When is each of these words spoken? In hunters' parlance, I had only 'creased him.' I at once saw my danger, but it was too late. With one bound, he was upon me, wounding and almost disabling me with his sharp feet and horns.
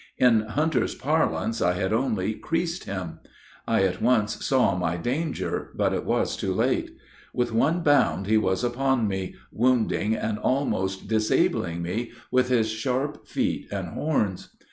In 0.17 0.39
hunters' 0.41 0.95
parlance, 0.95 1.61
I 1.61 1.73
had 1.73 1.93
only 1.93 2.33
'creased 2.33 2.85
him.' 2.85 3.19
I 3.67 3.83
at 3.83 4.01
once 4.01 4.43
saw 4.43 4.75
my 4.75 4.97
danger, 4.97 5.69
but 5.75 5.93
it 5.93 6.05
was 6.05 6.35
too 6.35 6.55
late. 6.55 6.97
With 7.35 7.51
one 7.51 7.81
bound, 7.81 8.25
he 8.25 8.35
was 8.39 8.63
upon 8.63 9.07
me, 9.07 9.35
wounding 9.51 10.15
and 10.15 10.39
almost 10.39 11.07
disabling 11.07 11.83
me 11.83 12.13
with 12.31 12.49
his 12.49 12.69
sharp 12.71 13.27
feet 13.27 13.67
and 13.71 13.89
horns. 13.89 14.49